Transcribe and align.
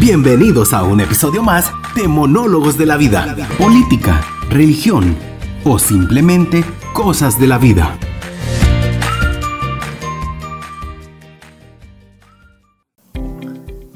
Bienvenidos 0.00 0.72
a 0.72 0.82
un 0.82 0.98
episodio 1.00 1.42
más 1.42 1.70
de 1.94 2.08
Monólogos 2.08 2.78
de 2.78 2.86
la 2.86 2.96
Vida, 2.96 3.36
Política, 3.58 4.22
Religión 4.48 5.14
o 5.62 5.78
simplemente 5.78 6.64
Cosas 6.94 7.38
de 7.38 7.46
la 7.46 7.58
Vida. 7.58 7.98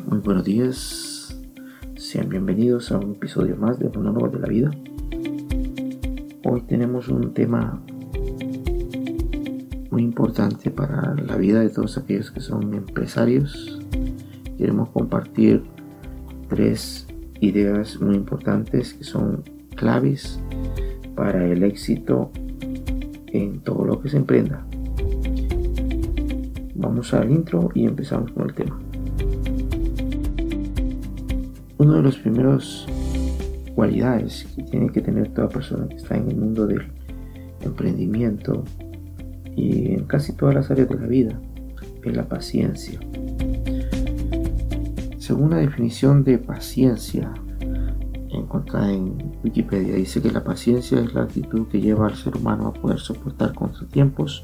Muy 0.06 0.18
buenos 0.18 0.44
días, 0.44 1.42
sean 1.96 2.28
bienvenidos 2.28 2.92
a 2.92 2.98
un 2.98 3.12
episodio 3.12 3.56
más 3.56 3.78
de 3.78 3.88
Monólogos 3.88 4.32
de 4.32 4.38
la 4.40 4.48
Vida. 4.48 4.70
Hoy 6.44 6.60
tenemos 6.68 7.08
un 7.08 7.32
tema 7.32 7.80
muy 9.90 10.02
importante 10.02 10.70
para 10.70 11.14
la 11.14 11.36
vida 11.38 11.60
de 11.60 11.70
todos 11.70 11.96
aquellos 11.96 12.30
que 12.30 12.40
son 12.40 12.74
empresarios. 12.74 13.80
Queremos 14.58 14.90
compartir 14.90 15.62
tres 16.54 17.08
ideas 17.40 18.00
muy 18.00 18.14
importantes 18.14 18.94
que 18.94 19.02
son 19.02 19.42
claves 19.74 20.38
para 21.16 21.44
el 21.44 21.64
éxito 21.64 22.30
en 23.26 23.58
todo 23.58 23.84
lo 23.84 24.00
que 24.00 24.08
se 24.08 24.18
emprenda. 24.18 24.64
Vamos 26.76 27.12
al 27.12 27.32
intro 27.32 27.70
y 27.74 27.86
empezamos 27.86 28.30
con 28.30 28.48
el 28.48 28.54
tema. 28.54 28.78
Uno 31.78 31.94
de 31.94 32.02
los 32.02 32.18
primeros 32.18 32.86
cualidades 33.74 34.46
que 34.54 34.62
tiene 34.62 34.90
que 34.90 35.00
tener 35.00 35.34
toda 35.34 35.48
persona 35.48 35.88
que 35.88 35.96
está 35.96 36.16
en 36.16 36.30
el 36.30 36.36
mundo 36.36 36.68
del 36.68 36.82
emprendimiento 37.62 38.62
y 39.56 39.90
en 39.90 40.04
casi 40.04 40.32
todas 40.34 40.54
las 40.54 40.70
áreas 40.70 40.88
de 40.88 41.00
la 41.00 41.06
vida 41.08 41.36
es 42.04 42.16
la 42.16 42.28
paciencia. 42.28 43.00
Según 45.24 45.52
la 45.52 45.56
definición 45.56 46.22
de 46.22 46.36
paciencia 46.36 47.32
encontrada 48.28 48.92
en 48.92 49.32
Wikipedia, 49.42 49.94
dice 49.94 50.20
que 50.20 50.30
la 50.30 50.44
paciencia 50.44 51.00
es 51.00 51.14
la 51.14 51.22
actitud 51.22 51.66
que 51.68 51.80
lleva 51.80 52.08
al 52.08 52.14
ser 52.14 52.36
humano 52.36 52.66
a 52.66 52.74
poder 52.74 52.98
soportar 52.98 53.54
contratiempos 53.54 54.42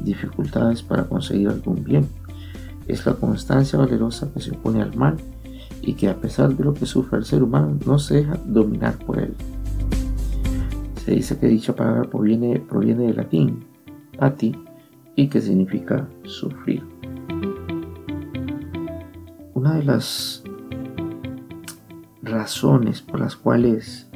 y 0.00 0.06
dificultades 0.06 0.82
para 0.82 1.04
conseguir 1.04 1.50
algún 1.50 1.84
bien. 1.84 2.08
Es 2.88 3.06
la 3.06 3.14
constancia 3.14 3.78
valerosa 3.78 4.28
que 4.34 4.40
se 4.40 4.50
opone 4.50 4.82
al 4.82 4.96
mal 4.96 5.18
y 5.82 5.94
que 5.94 6.08
a 6.08 6.16
pesar 6.16 6.52
de 6.52 6.64
lo 6.64 6.74
que 6.74 6.86
sufre 6.86 7.18
el 7.18 7.24
ser 7.24 7.44
humano 7.44 7.78
no 7.86 8.00
se 8.00 8.14
deja 8.14 8.40
dominar 8.44 8.98
por 8.98 9.20
él. 9.20 9.36
Se 11.04 11.12
dice 11.12 11.38
que 11.38 11.46
dicha 11.46 11.76
palabra 11.76 12.10
proviene, 12.10 12.58
proviene 12.58 13.06
del 13.06 13.16
latín 13.18 13.60
pati 14.18 14.52
y 15.14 15.28
que 15.28 15.40
significa 15.40 16.08
sufrir 16.24 16.97
una 19.68 19.76
de 19.76 19.84
las 19.84 20.42
razones 22.22 23.02
por 23.02 23.20
las 23.20 23.36
cuales 23.36 24.08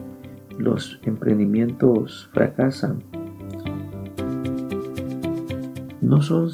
los 0.59 0.99
emprendimientos 1.03 2.31
fracasan 2.33 3.03
no 6.01 6.23
son, 6.23 6.51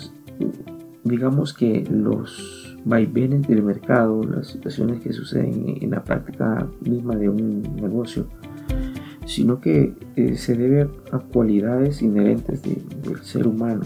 digamos 1.05 1.55
que 1.55 1.87
los 1.89 2.77
vaivenes 2.85 3.47
del 3.47 3.63
mercado, 3.63 4.25
las 4.25 4.49
situaciones 4.49 5.01
que 5.01 5.13
suceden 5.13 5.79
en 5.81 5.91
la 5.91 6.03
práctica 6.03 6.67
misma 6.81 7.15
de 7.15 7.29
un 7.29 7.63
negocio, 7.77 8.27
sino 9.27 9.61
que 9.61 9.95
eh, 10.17 10.37
se 10.37 10.57
debe 10.57 10.89
a 11.13 11.19
cualidades 11.21 12.03
inherentes 12.03 12.63
del 12.63 13.23
ser 13.23 13.47
humano. 13.47 13.83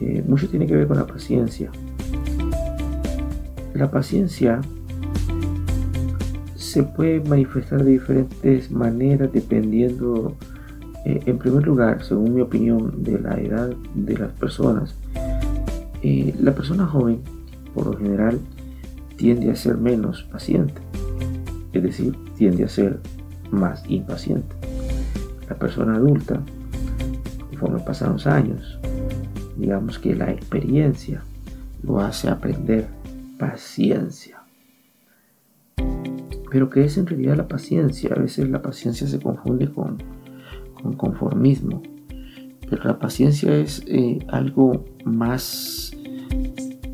Eh, 0.00 0.24
mucho 0.26 0.48
tiene 0.48 0.66
que 0.66 0.74
ver 0.74 0.88
con 0.88 0.96
la 0.96 1.06
paciencia, 1.06 1.70
la 3.76 3.90
paciencia 3.90 4.60
se 6.54 6.82
puede 6.82 7.20
manifestar 7.20 7.84
de 7.84 7.92
diferentes 7.92 8.70
maneras 8.70 9.32
dependiendo, 9.32 10.36
eh, 11.04 11.22
en 11.26 11.38
primer 11.38 11.66
lugar, 11.66 12.02
según 12.04 12.34
mi 12.34 12.40
opinión, 12.40 13.02
de 13.02 13.18
la 13.18 13.38
edad 13.40 13.70
de 13.94 14.18
las 14.18 14.32
personas. 14.32 14.94
Eh, 16.02 16.34
la 16.40 16.54
persona 16.54 16.86
joven, 16.86 17.20
por 17.74 17.86
lo 17.86 17.96
general, 17.96 18.38
tiende 19.16 19.50
a 19.50 19.56
ser 19.56 19.78
menos 19.78 20.24
paciente, 20.24 20.80
es 21.72 21.82
decir, 21.82 22.16
tiende 22.36 22.64
a 22.64 22.68
ser 22.68 23.00
más 23.50 23.82
impaciente. 23.88 24.54
La 25.48 25.56
persona 25.56 25.94
adulta, 25.96 26.40
conforme 27.48 27.80
pasan 27.80 28.12
los 28.12 28.26
años, 28.26 28.78
digamos 29.56 29.98
que 29.98 30.14
la 30.14 30.30
experiencia 30.30 31.22
lo 31.82 32.00
hace 32.00 32.28
aprender 32.28 32.95
paciencia. 33.38 34.42
Pero 36.50 36.70
¿qué 36.70 36.84
es 36.84 36.96
en 36.96 37.06
realidad 37.06 37.36
la 37.36 37.48
paciencia? 37.48 38.10
A 38.14 38.18
veces 38.18 38.48
la 38.48 38.62
paciencia 38.62 39.06
se 39.06 39.20
confunde 39.20 39.68
con, 39.68 39.98
con 40.80 40.94
conformismo. 40.94 41.82
Pero 42.68 42.84
la 42.84 42.98
paciencia 42.98 43.56
es 43.56 43.82
eh, 43.86 44.18
algo 44.28 44.84
más, 45.04 45.92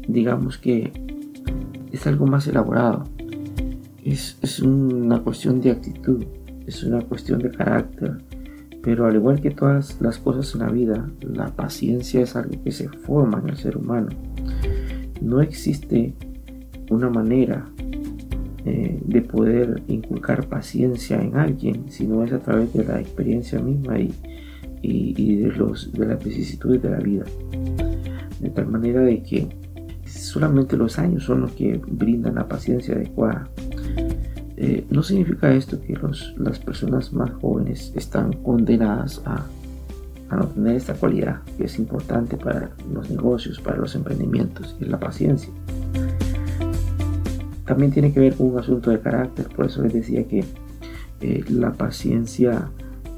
digamos 0.08 0.58
que 0.58 0.92
es 1.92 2.06
algo 2.06 2.26
más 2.26 2.46
elaborado. 2.46 3.04
Es, 4.04 4.38
es 4.42 4.60
una 4.60 5.20
cuestión 5.20 5.60
de 5.60 5.70
actitud, 5.70 6.24
es 6.66 6.82
una 6.82 7.00
cuestión 7.02 7.38
de 7.40 7.50
carácter. 7.50 8.18
Pero 8.82 9.06
al 9.06 9.14
igual 9.14 9.40
que 9.40 9.50
todas 9.50 10.00
las 10.00 10.18
cosas 10.18 10.52
en 10.54 10.60
la 10.60 10.68
vida, 10.68 11.08
la 11.20 11.54
paciencia 11.54 12.20
es 12.20 12.34
algo 12.34 12.60
que 12.64 12.72
se 12.72 12.88
forma 12.88 13.38
en 13.38 13.50
el 13.50 13.56
ser 13.56 13.76
humano. 13.76 14.08
No 15.20 15.40
existe 15.40 16.14
una 16.90 17.08
manera 17.08 17.66
eh, 18.64 19.00
de 19.04 19.22
poder 19.22 19.82
inculcar 19.88 20.46
paciencia 20.46 21.20
en 21.20 21.36
alguien, 21.36 21.86
sino 21.88 22.22
es 22.22 22.32
a 22.32 22.38
través 22.38 22.72
de 22.72 22.84
la 22.84 23.00
experiencia 23.00 23.58
misma 23.58 23.98
y, 23.98 24.12
de, 24.82 25.48
los, 25.48 25.92
de 25.92 26.06
las 26.06 26.22
vicisitudes 26.22 26.80
de 26.80 26.90
la 26.90 26.98
vida. 26.98 27.24
De 28.38 28.50
tal 28.50 28.68
manera 28.68 29.00
de 29.00 29.20
que 29.20 29.48
solamente 30.06 30.76
los 30.76 30.96
años 31.00 31.24
son 31.24 31.40
los 31.40 31.52
que 31.52 31.80
brindan 31.88 32.36
la 32.36 32.46
paciencia 32.46 32.94
adecuada. 32.94 33.48
Eh, 34.56 34.84
no 34.90 35.02
significa 35.02 35.52
esto 35.52 35.80
que 35.80 35.94
los, 35.94 36.32
las 36.38 36.60
personas 36.60 37.12
más 37.12 37.32
jóvenes 37.32 37.92
están 37.96 38.32
condenadas 38.32 39.20
a, 39.24 39.44
a 40.28 40.36
no 40.36 40.46
tener 40.46 40.76
esta 40.76 40.94
cualidad 40.94 41.40
que 41.58 41.64
es 41.64 41.80
importante 41.80 42.36
para 42.36 42.70
los 42.94 43.10
negocios, 43.10 43.58
para 43.58 43.78
los 43.78 43.96
emprendimientos, 43.96 44.74
que 44.74 44.84
es 44.84 44.90
la 44.90 45.00
paciencia 45.00 45.50
también 47.72 47.90
tiene 47.90 48.12
que 48.12 48.20
ver 48.20 48.34
con 48.34 48.48
un 48.48 48.58
asunto 48.58 48.90
de 48.90 49.00
carácter, 49.00 49.48
por 49.48 49.64
eso 49.64 49.82
les 49.82 49.94
decía 49.94 50.24
que 50.28 50.44
eh, 51.22 51.42
la 51.48 51.72
paciencia, 51.72 52.68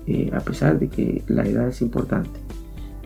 eh, 0.06 0.30
a 0.32 0.38
pesar 0.38 0.78
de 0.78 0.86
que 0.86 1.24
la 1.26 1.44
edad 1.44 1.66
es 1.66 1.82
importante, 1.82 2.38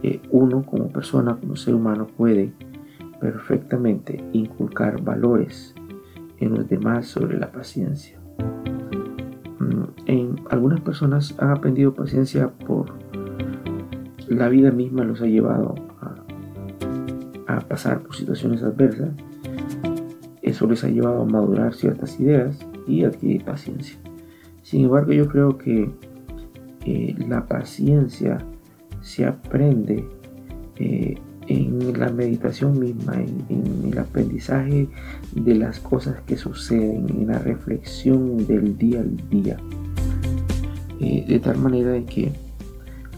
eh, 0.03 0.21
uno 0.31 0.63
como 0.67 0.89
persona, 0.89 1.37
como 1.37 1.57
ser 1.57 1.75
humano 1.75 2.07
puede 2.07 2.53
perfectamente 3.19 4.23
inculcar 4.35 5.03
valores 5.03 5.75
en 6.39 6.53
los 6.53 6.69
demás 6.69 7.07
sobre 7.07 7.39
la 7.39 7.51
paciencia. 7.51 8.19
Mm, 9.59 9.85
en 10.05 10.41
algunas 10.51 10.83
personas 10.83 11.35
han 11.39 11.49
aprendido 11.49 11.95
paciencia 11.95 12.51
por 12.51 12.93
la 14.29 14.51
vida 14.51 14.71
misma 14.71 15.03
los 15.03 15.23
ha 15.23 15.27
llevado 15.27 15.77
a, 17.47 17.57
a 17.57 17.61
pasar 17.61 18.01
por 18.01 18.15
situaciones 18.15 18.63
adversas 18.63 19.13
eso 20.59 20.67
les 20.67 20.83
ha 20.83 20.89
llevado 20.89 21.23
a 21.23 21.25
madurar 21.25 21.73
ciertas 21.73 22.19
ideas 22.19 22.59
y 22.89 23.05
adquirir 23.05 23.45
paciencia. 23.45 23.97
Sin 24.65 24.87
embargo, 24.87 25.13
yo 25.13 25.29
creo 25.29 25.57
que 25.57 25.89
eh, 26.85 27.15
la 27.29 27.47
paciencia 27.47 28.45
se 29.01 29.25
aprende 29.25 30.05
eh, 30.75 31.17
en 31.47 31.97
la 31.97 32.11
meditación 32.11 32.77
misma, 32.77 33.15
en, 33.15 33.85
el 33.93 33.97
aprendizaje 34.01 34.89
de 35.33 35.55
las 35.55 35.79
cosas 35.79 36.17
que 36.27 36.37
suceden, 36.37 37.07
en 37.09 37.29
la 37.29 37.39
reflexión 37.39 38.45
del 38.49 38.77
día 38.77 38.99
al 38.99 39.17
día. 39.31 39.59
Eh, 40.99 41.25
de 41.29 41.39
tal 41.39 41.59
manera 41.59 41.93
de 41.93 42.05
que 42.05 42.33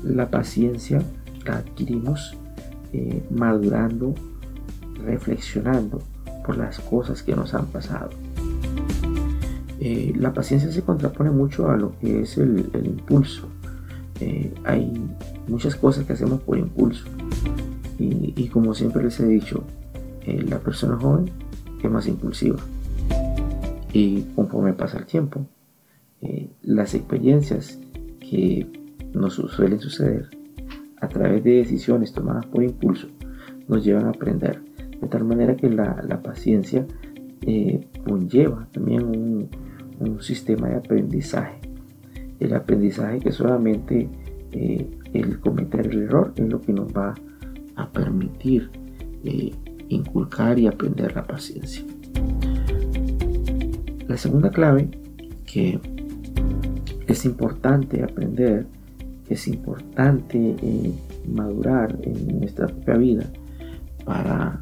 la 0.04 0.28
paciencia 0.28 1.02
la 1.46 1.56
adquirimos 1.56 2.36
madurando, 3.30 4.14
reflexionando 5.06 6.02
las 6.56 6.80
cosas 6.80 7.22
que 7.22 7.34
nos 7.34 7.54
han 7.54 7.66
pasado. 7.66 8.10
Eh, 9.80 10.12
la 10.16 10.34
paciencia 10.34 10.70
se 10.70 10.82
contrapone 10.82 11.30
mucho 11.30 11.70
a 11.70 11.76
lo 11.76 11.98
que 11.98 12.20
es 12.22 12.36
el, 12.36 12.68
impulso. 12.84 13.48
Eh, 14.20 14.52
hay 14.64 14.92
muchas 15.48 15.74
cosas 15.74 16.04
que 16.04 16.12
hacemos 16.12 16.40
por 16.42 16.58
impulso. 16.58 17.06
Y, 17.98 18.48
como 18.48 18.74
siempre 18.74 19.02
les 19.02 19.20
he 19.20 19.26
dicho, 19.26 19.62
eh, 20.24 20.42
la 20.48 20.58
persona 20.58 20.96
joven 20.96 21.30
es 21.82 21.90
más 21.90 22.06
impulsiva. 22.06 22.58
Y 23.92 24.22
conforme 24.34 24.72
pasa 24.72 24.98
el 24.98 25.06
tiempo, 25.06 25.44
las 26.62 26.94
experiencias 26.94 27.78
que 28.20 28.66
nos 29.12 29.34
suelen 29.34 29.80
suceder 29.80 30.30
a 31.00 31.08
través 31.08 31.42
de 31.42 31.52
decisiones 31.52 32.12
tomadas 32.12 32.46
por 32.46 32.62
impulso 32.62 33.08
nos 33.68 33.84
llevan 33.84 34.06
a 34.06 34.10
aprender 34.10 34.60
de 35.00 35.08
tal 35.08 35.24
manera 35.24 35.56
que 35.56 35.68
la, 35.70 36.20
paciencia 36.22 36.86
eh, 37.42 37.86
conlleva 38.04 38.68
también 38.72 39.04
un, 39.04 39.48
sistema 40.20 40.68
de 40.68 40.76
aprendizaje. 40.76 41.60
El 42.38 42.54
aprendizaje 42.54 43.18
que 43.18 43.32
solamente 43.32 44.08
eh, 44.52 44.86
el 45.12 45.40
cometer 45.40 45.88
el 45.88 46.04
error 46.04 46.32
es 46.36 46.48
lo 46.48 46.58
que 46.62 46.72
nos 46.72 46.88
va 46.88 47.14
a 47.76 47.88
permitir 47.90 48.70
eh, 49.24 49.52
inculcar 49.90 50.58
y 50.58 50.66
aprender 50.66 51.14
la 51.14 51.24
paciencia. 51.24 51.84
La 54.08 54.16
segunda 54.16 54.50
clave 54.50 54.88
que 55.44 55.78
es 57.06 57.24
importante 57.26 58.02
aprender, 58.02 58.66
que 59.28 59.34
es 59.34 59.46
importante 59.46 60.56
madurar 61.28 61.98
en 62.02 62.40
nuestra 62.40 62.68
propia 62.68 62.96
vida 62.96 63.30
para 64.04 64.60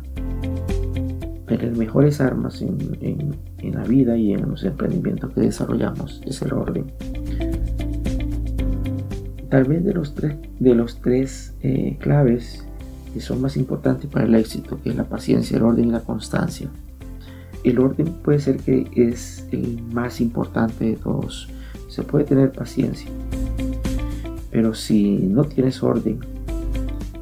tener 1.49 1.77
mejores 1.77 2.21
armas 2.21 2.63
en, 2.63 3.37
la 3.73 3.83
vida 3.85 4.17
y 4.17 4.33
en 4.33 4.49
los 4.49 4.63
emprendimientos 4.65 5.33
que 5.33 5.41
desarrollamos 5.41 6.23
es 6.25 6.41
el 6.43 6.53
orden. 6.53 6.93
Tal 9.51 9.65
vez 9.65 9.85
de 9.85 9.95
los 9.95 10.15
tres, 10.15 10.37
de 10.61 10.75
los 10.75 11.01
tres 11.01 11.55
eh, 11.63 11.97
claves 11.99 12.65
que 13.13 13.21
son 13.21 13.41
más 13.41 13.57
importantes 13.57 14.09
para 14.11 14.27
el 14.27 14.35
éxito, 14.35 14.81
que 14.83 14.91
es 14.91 14.97
la 14.97 15.05
paciencia, 15.05 15.57
el 15.57 15.63
orden 15.65 15.89
y 15.89 15.91
la 15.91 16.01
constancia. 16.01 16.69
El 17.65 17.79
orden 17.81 18.07
puede 18.23 18.39
ser 18.39 18.59
que 18.59 18.87
es 18.95 19.47
el 19.51 19.83
más 19.93 20.21
importante 20.21 20.85
de 20.85 20.97
todos. 20.97 21.49
Se 21.89 22.03
puede 22.03 22.25
tener 22.25 22.53
paciencia, 22.53 23.11
pero 24.51 24.75
si 24.75 25.17
no 25.17 25.45
tienes 25.45 25.83
orden 25.83 26.21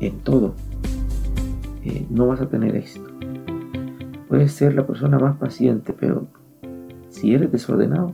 en 0.01 0.19
todo, 0.19 0.55
eh, 1.85 2.05
no 2.11 2.27
vas 2.27 2.41
a 2.41 2.49
tener 2.49 2.75
éxito. 2.75 3.16
Puedes 4.29 4.53
ser 4.53 4.75
la 4.75 4.87
persona 4.87 5.19
más 5.19 5.37
paciente, 5.37 5.93
pero 5.93 6.27
si 7.09 7.35
eres 7.35 7.53
desordenado, 7.53 8.13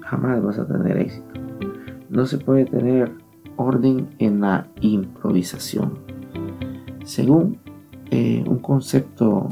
jamás 0.00 0.42
vas 0.42 0.58
a 0.58 0.66
tener 0.66 0.98
éxito. 0.98 1.26
No 2.08 2.26
se 2.26 2.38
puede 2.38 2.64
tener 2.64 3.12
orden 3.56 4.08
en 4.18 4.40
la 4.40 4.66
improvisación. 4.80 5.98
Según 7.04 7.58
eh, 8.10 8.42
un 8.46 8.58
concepto 8.58 9.48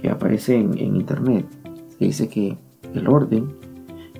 que 0.00 0.10
aparece 0.10 0.56
en, 0.56 0.76
internet, 0.78 1.46
se 1.96 2.04
dice 2.04 2.28
que 2.28 2.56
el 2.94 3.08
orden 3.08 3.54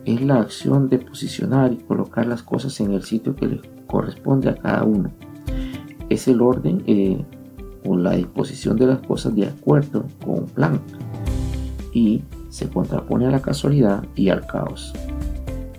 es 0.05 0.23
la 0.23 0.41
acción 0.41 0.89
de 0.89 0.99
posicionar 0.99 1.73
y 1.73 1.77
colocar 1.77 2.27
las 2.27 2.43
cosas 2.43 2.81
en 2.81 2.93
el 2.93 3.03
sitio 3.03 3.35
que 3.35 3.47
le 3.47 3.61
corresponde 3.87 4.51
a 4.51 4.55
cada 4.55 4.85
uno. 4.85 5.11
Es 6.09 6.29
el 6.29 6.41
orden 6.41 6.83
eh, 6.87 7.25
o 7.85 7.97
la 7.97 8.13
disposición 8.13 8.77
de 8.77 8.87
las 8.87 9.01
cosas 9.01 9.35
de 9.35 9.47
acuerdo 9.47 10.05
con 10.25 10.41
un 10.41 10.47
plan 10.47 10.81
y 11.93 12.23
se 12.51 12.69
contrapone 12.69 13.27
a 13.27 13.31
la 13.31 13.43
casualidad 13.43 14.05
y 14.15 14.29
al 14.29 14.47
caos. 14.47 14.93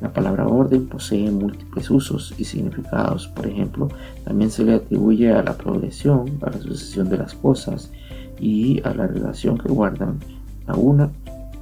La 0.01 0.11
palabra 0.11 0.47
orden 0.47 0.87
posee 0.87 1.31
múltiples 1.31 1.89
usos 1.89 2.33
y 2.37 2.43
significados. 2.43 3.29
Por 3.29 3.47
ejemplo, 3.47 3.87
también 4.25 4.51
se 4.51 4.65
le 4.65 4.73
atribuye 4.73 5.31
a 5.31 5.41
la 5.41 5.53
progresión, 5.53 6.25
a 6.41 6.49
la 6.49 6.59
sucesión 6.59 7.07
de 7.09 7.19
las 7.19 7.33
cosas 7.33 7.89
y 8.37 8.81
a 8.83 8.93
la 8.93 9.07
relación 9.07 9.57
que 9.57 9.69
guardan 9.69 10.19
la 10.67 10.75
una 10.75 11.09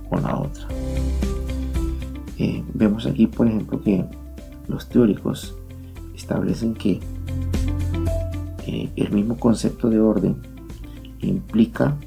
con 0.09 0.23
la 0.23 0.39
otra. 0.39 0.65
Eh, 2.39 2.63
vemos 2.73 3.05
aquí, 3.05 3.27
por 3.27 3.47
ejemplo, 3.47 3.79
que 3.79 4.03
los 4.67 4.89
teóricos 4.89 5.55
establecen 6.15 6.73
que 6.73 6.99
el 8.67 9.11
mismo 9.11 9.37
concepto 9.37 9.89
de 9.89 9.99
orden 9.99 10.35
implica 11.21 11.97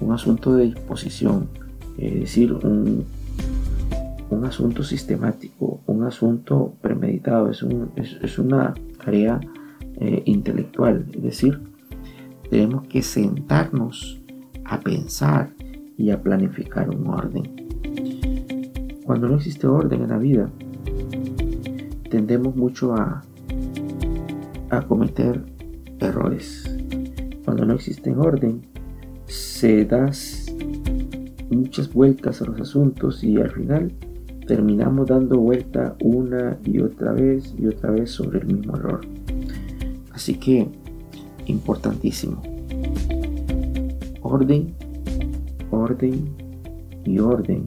un 0.00 0.12
asunto 0.12 0.54
de 0.54 0.66
disposición, 0.66 1.48
es 1.98 2.14
decir, 2.20 2.52
un, 2.52 3.04
asunto 4.44 4.82
sistemático, 4.82 5.80
un 5.86 6.02
asunto 6.04 6.74
premeditado, 6.82 7.50
es, 7.50 8.38
una 8.38 8.74
tarea 9.02 9.40
eh, 10.00 10.22
intelectual, 10.26 11.06
es 11.14 11.22
decir, 11.22 11.60
tenemos 12.50 12.86
que 12.88 13.00
sentarnos 13.00 14.20
a 14.64 14.80
pensar 14.80 15.50
y 15.96 16.10
a 16.10 16.20
planificar 16.20 16.90
un 16.90 17.06
orden. 17.06 17.42
Cuando 19.04 19.28
no 19.28 19.36
existe 19.36 19.66
orden 19.66 20.02
en 20.02 20.08
la 20.08 20.18
vida, 20.18 20.50
tendemos 22.10 22.54
mucho 22.54 22.94
a, 22.94 23.22
a 24.70 24.82
cometer 24.82 25.53
errores. 26.04 26.64
Cuando 27.44 27.64
no 27.64 27.74
existe 27.74 28.10
orden, 28.12 28.62
se 29.26 29.84
das 29.84 30.54
muchas 31.50 31.92
vueltas 31.92 32.40
a 32.42 32.46
los 32.46 32.60
asuntos 32.60 33.22
y 33.24 33.36
al 33.36 33.50
final 33.50 33.92
terminamos 34.46 35.06
dando 35.06 35.38
vuelta 35.38 35.96
una 36.00 36.58
y 36.64 36.80
otra 36.80 37.12
vez 37.12 37.54
y 37.58 37.66
otra 37.66 37.90
vez 37.90 38.10
sobre 38.10 38.40
el 38.40 38.46
mismo 38.46 38.76
error. 38.76 39.00
Así 40.12 40.34
que, 40.34 40.68
importantísimo. 41.46 42.42
Orden, 44.22 44.74
orden 45.70 46.28
y 47.04 47.18
orden 47.18 47.66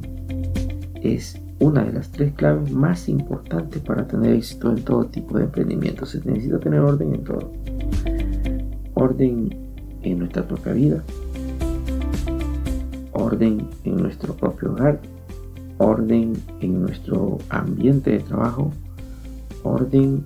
es 1.01 1.39
una 1.59 1.83
de 1.83 1.93
las 1.93 2.11
tres 2.11 2.33
claves 2.33 2.71
más 2.71 3.09
importantes 3.09 3.81
para 3.81 4.07
tener 4.07 4.33
éxito 4.33 4.71
en 4.71 4.83
todo 4.83 5.05
tipo 5.05 5.37
de 5.37 5.45
emprendimiento. 5.45 6.05
Se 6.05 6.19
necesita 6.19 6.59
tener 6.59 6.79
orden 6.79 7.15
en 7.15 7.23
todo 7.23 7.51
orden 9.07 9.55
en 10.03 10.19
nuestra 10.19 10.45
propia 10.45 10.73
vida, 10.73 11.03
orden 13.13 13.69
en 13.85 13.97
nuestro 13.97 14.35
propio 14.35 14.71
hogar, 14.71 14.99
orden 15.77 16.33
en 16.59 16.81
nuestro 16.81 17.37
ambiente 17.49 18.11
de 18.11 18.19
trabajo, 18.19 18.71
orden 19.63 20.25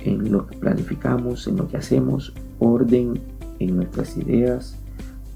en 0.00 0.32
lo 0.32 0.46
que 0.46 0.56
planificamos, 0.56 1.46
en 1.46 1.56
lo 1.56 1.68
que 1.68 1.76
hacemos, 1.76 2.32
orden 2.60 3.20
en 3.58 3.76
nuestras 3.76 4.16
ideas, 4.16 4.78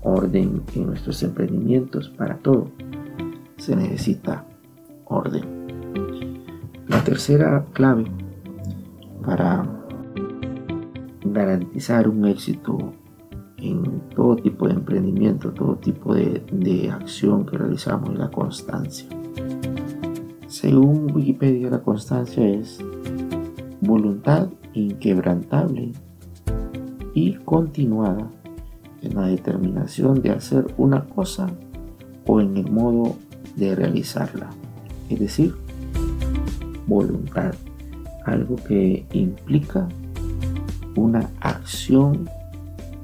orden 0.02 0.62
en 0.74 0.86
nuestros 0.86 1.22
emprendimientos, 1.22 2.08
para 2.08 2.36
todo 2.38 2.68
se 3.58 3.76
necesita 3.76 4.44
orden. 5.04 5.44
La 6.88 7.04
tercera 7.04 7.66
clave 7.74 8.06
para 9.22 9.77
garantizar 11.38 12.08
un 12.08 12.26
éxito 12.26 12.92
en 13.58 14.00
todo 14.14 14.36
tipo 14.36 14.68
de 14.68 14.74
emprendimiento, 14.74 15.50
todo 15.50 15.76
tipo 15.76 16.14
de, 16.14 16.90
acción 16.92 17.44
que 17.44 17.56
realizamos 17.56 18.10
y 18.14 18.16
la 18.16 18.30
constancia. 18.30 19.08
Según 20.46 21.10
Wikipedia, 21.14 21.70
la 21.70 21.80
constancia 21.80 22.46
es 22.48 22.78
voluntad 23.80 24.48
inquebrantable 24.74 25.92
y 27.14 27.34
continuada 27.34 28.30
en 29.02 29.14
la 29.14 29.26
determinación 29.26 30.22
de 30.22 30.30
hacer 30.30 30.66
una 30.76 31.04
cosa 31.04 31.50
o 32.26 32.40
en 32.40 32.56
el 32.56 32.70
modo 32.70 33.16
de 33.56 33.74
realizarla. 33.74 34.50
Es 35.10 35.18
decir, 35.18 35.54
voluntad, 36.86 37.54
algo 38.24 38.56
que 38.56 39.06
implica 39.12 39.88
una 40.98 41.30
acción 41.40 42.28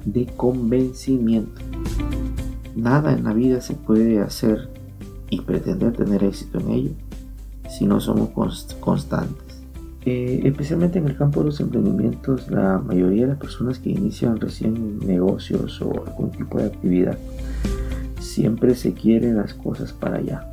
de 0.04 0.26
convencimiento. 0.26 1.60
Nada 2.76 3.12
en 3.12 3.24
la 3.24 3.32
vida 3.32 3.60
se 3.60 3.74
puede 3.74 4.20
hacer 4.20 4.68
y 5.30 5.40
pretender 5.40 5.92
tener 5.92 6.24
éxito 6.24 6.58
en 6.60 6.70
ello 6.70 6.90
si 7.68 7.86
no 7.86 8.00
somos 8.00 8.30
constantes. 8.80 9.62
Eh, 10.06 10.42
especialmente 10.44 10.98
en 10.98 11.06
el 11.06 11.16
campo 11.16 11.40
de 11.40 11.46
los 11.46 11.60
emprendimientos, 11.60 12.50
la 12.50 12.78
mayoría 12.78 13.22
de 13.22 13.28
las 13.28 13.38
personas 13.38 13.78
que 13.78 13.90
inician 13.90 14.38
recién 14.38 14.98
negocios 14.98 15.80
o 15.80 16.04
algún 16.06 16.30
tipo 16.30 16.58
de 16.58 16.66
actividad 16.66 17.18
siempre 18.20 18.74
se 18.74 18.92
quieren 18.92 19.36
las 19.36 19.54
cosas 19.54 19.92
para 19.92 20.18
allá. 20.18 20.50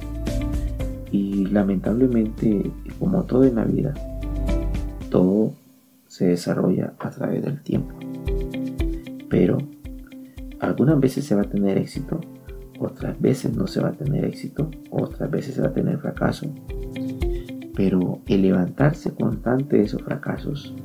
Y 1.12 1.48
lamentablemente, 1.48 2.72
como 2.98 3.24
todo 3.24 3.44
en 3.44 3.56
la 3.56 3.66
vida, 3.66 3.94
todo 5.10 5.54
se 6.12 6.28
desarrolla 6.28 6.94
a 7.00 7.10
través 7.10 7.42
del 7.42 7.62
tiempo. 7.62 7.96
Pero 9.30 9.60
algunas 10.60 11.00
veces 11.00 11.24
se 11.24 11.36
va 11.36 11.44
a 11.44 11.50
tener 11.50 11.78
éxito, 11.78 12.20
otras 12.80 13.20
veces 13.22 13.56
no 13.56 13.66
se 13.66 13.80
va 13.80 13.90
a 13.90 13.94
tener 13.94 14.26
éxito, 14.26 14.70
otras 14.90 15.32
veces 15.32 15.56
se 15.56 15.62
va 15.62 15.70
a 15.70 15.74
tener 15.74 16.00
fracaso. 16.00 16.54
Pero 17.78 18.20
el 18.28 18.42
levantarse 18.42 19.14
constante 19.14 19.78
de 19.78 19.84
esos 19.84 20.02
fracasos 20.02 20.76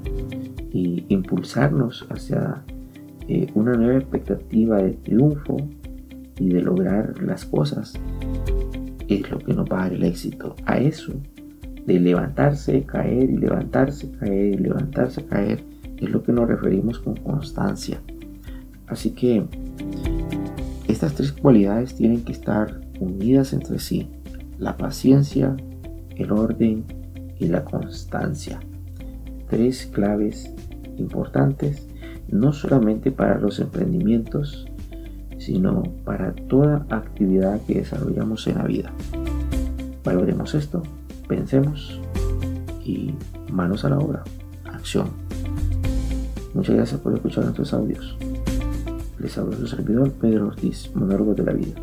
y 0.72 1.04
impulsarnos 1.08 2.06
hacia 2.08 2.62
eh, 3.26 3.50
una 3.56 3.72
nueva 3.72 3.98
expectativa 3.98 4.76
de 4.76 4.92
triunfo 4.92 5.56
y 6.38 6.50
de 6.50 6.62
lograr 6.62 7.20
las 7.20 7.44
cosas 7.44 7.94
es 9.08 9.28
lo 9.28 9.40
que 9.40 9.54
nos 9.54 9.68
va 9.68 9.80
a 9.80 9.82
dar 9.86 9.94
el 9.94 10.04
éxito. 10.04 10.54
A 10.66 10.78
eso 10.78 11.14
de 11.86 12.00
levantarse, 12.00 12.82
caer 12.82 13.30
y 13.30 13.36
levantarse, 13.36 14.10
caer 14.12 14.54
y 14.54 14.58
levantarse, 14.58 15.24
caer, 15.24 15.62
es 15.98 16.10
lo 16.10 16.22
que 16.22 16.32
nos 16.32 16.48
referimos 16.48 16.98
con 16.98 17.16
constancia. 17.16 18.00
Así 18.86 19.10
que 19.10 19.44
Estas 20.88 21.14
tres 21.14 21.32
cualidades 21.32 21.94
tienen 21.94 22.22
que 22.22 22.32
estar 22.32 22.80
unidas 23.00 23.52
entre 23.52 23.78
sí. 23.80 24.08
La 24.58 24.76
paciencia, 24.76 25.56
el 26.16 26.30
orden 26.32 26.84
y 27.38 27.48
la 27.48 27.64
constancia. 27.64 28.60
Tres 29.50 29.86
claves 29.86 30.50
importantes 30.96 31.86
no 32.28 32.52
solamente 32.52 33.10
para 33.10 33.38
los 33.38 33.60
emprendimientos, 33.60 34.66
sino 35.38 35.82
para 36.04 36.32
toda 36.32 36.86
actividad 36.90 37.60
que 37.66 37.74
desarrollamos 37.74 38.46
en 38.46 38.58
la 38.58 38.64
vida. 38.64 38.92
Valoremos 40.04 40.54
esto, 40.54 40.82
pensemos 41.26 42.00
y 42.84 43.14
manos 43.50 43.84
a 43.84 43.90
la 43.90 43.98
obra, 43.98 44.22
acción. 44.64 45.10
Muchas 46.54 46.76
gracias 46.76 47.00
por 47.00 47.14
escuchar 47.14 47.44
nuestros 47.44 47.72
audios. 47.74 48.16
Les 49.18 49.36
habla 49.36 49.56
su 49.56 49.66
servidor 49.66 50.12
Pedro 50.12 50.48
Ortiz, 50.48 50.90
monólogo 50.94 51.34
de 51.34 51.44
la 51.44 51.52
vida. 51.52 51.74